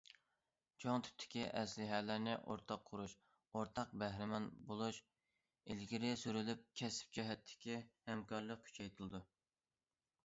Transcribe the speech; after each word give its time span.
چوڭ 0.83 1.01
تىپتىكى 1.07 1.43
ئەسلىھەلەرنى 1.59 2.33
ئورتاق 2.45 2.81
قۇرۇش، 2.87 3.13
ئورتاق 3.59 3.93
بەھرىمەن 4.05 4.49
بولۇش 4.71 5.03
ئىلگىرى 5.75 6.13
سۈرۈلۈپ، 6.25 6.67
كەسىپ 6.83 7.15
جەھەتتىكى 7.19 7.79
ھەمكارلىق 8.11 8.69
كۈچەيتىلىدۇ. 8.71 9.27